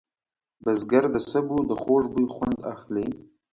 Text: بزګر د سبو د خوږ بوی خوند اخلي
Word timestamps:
بزګر 0.63 1.03
د 1.11 1.17
سبو 1.29 1.57
د 1.69 1.71
خوږ 1.81 2.03
بوی 2.13 2.25
خوند 2.35 2.57
اخلي 2.73 3.07